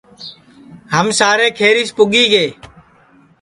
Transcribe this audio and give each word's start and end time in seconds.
ہم 0.93 1.07
سارے 1.19 1.47
کھیریس 1.57 1.89
پُگی 1.97 2.23
گے 2.31 2.45